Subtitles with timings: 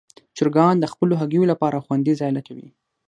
[0.37, 2.67] چرګان د خپلو هګیو لپاره خوندي ځای لټوي.